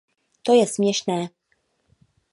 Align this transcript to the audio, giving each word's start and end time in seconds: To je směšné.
To 0.41 0.53
je 0.57 0.65
směšné. 0.67 1.29